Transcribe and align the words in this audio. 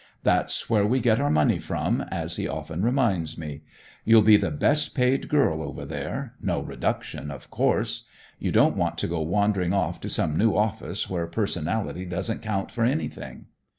That's 0.23 0.67
where 0.67 0.83
we 0.83 0.99
get 0.99 1.19
our 1.19 1.29
money 1.29 1.59
from, 1.59 2.01
as 2.09 2.37
he 2.37 2.47
often 2.47 2.81
reminds 2.81 3.37
me. 3.37 3.61
You'll 4.03 4.23
be 4.23 4.35
the 4.35 4.49
best 4.49 4.95
paid 4.95 5.29
girl 5.29 5.61
over 5.61 5.85
there; 5.85 6.33
no 6.41 6.59
reduction, 6.59 7.29
of 7.29 7.51
course. 7.51 8.07
You 8.39 8.51
don't 8.51 8.75
want 8.75 8.97
to 8.97 9.07
go 9.07 9.21
wandering 9.21 9.73
off 9.73 9.99
to 9.99 10.09
some 10.09 10.39
new 10.39 10.57
office 10.57 11.07
where 11.07 11.27
personality 11.27 12.05
doesn't 12.05 12.41
count 12.41 12.71
for 12.71 12.83
anything." 12.83 13.45